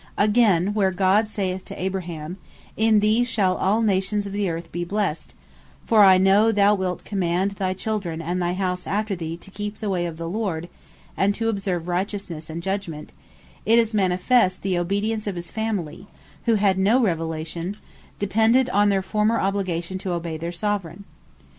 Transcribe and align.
Againe, 0.17 0.73
where 0.73 0.89
God 0.89 1.27
saith 1.27 1.63
to 1.65 1.79
Abraham, 1.79 2.37
"In 2.75 3.01
thee 3.01 3.23
shall 3.23 3.55
all 3.55 3.83
Nations 3.83 4.25
of 4.25 4.33
the 4.33 4.49
earth 4.49 4.71
be 4.71 4.83
blessed: 4.83 5.35
For 5.85 6.03
I 6.03 6.17
know 6.17 6.51
thou 6.51 6.73
wilt 6.73 7.05
command 7.05 7.51
thy 7.51 7.73
children, 7.75 8.19
and 8.19 8.41
thy 8.41 8.53
house 8.55 8.87
after 8.87 9.15
thee 9.15 9.37
to 9.37 9.51
keep 9.51 9.79
the 9.79 9.91
way 9.91 10.07
of 10.07 10.17
the 10.17 10.27
Lord, 10.27 10.69
and 11.15 11.35
to 11.35 11.49
observe 11.49 11.87
Righteousnesse 11.87 12.49
and 12.49 12.63
Judgement," 12.63 13.13
it 13.63 13.77
is 13.77 13.93
manifest, 13.93 14.63
the 14.63 14.75
obedience 14.75 15.27
of 15.27 15.35
his 15.35 15.51
Family, 15.51 16.07
who 16.45 16.55
had 16.55 16.79
no 16.79 16.99
Revelation, 16.99 17.77
depended 18.17 18.71
on 18.71 18.89
their 18.89 19.03
former 19.03 19.39
obligation 19.39 19.99
to 19.99 20.13
obey 20.13 20.35
their 20.35 20.51
Soveraign. 20.51 21.03